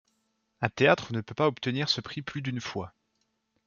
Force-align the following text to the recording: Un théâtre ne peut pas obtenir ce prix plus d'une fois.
Un 0.61 0.69
théâtre 0.69 1.13
ne 1.13 1.21
peut 1.21 1.35
pas 1.35 1.45
obtenir 1.45 1.87
ce 1.87 2.01
prix 2.01 2.23
plus 2.23 2.41
d'une 2.41 2.59
fois. 2.59 2.95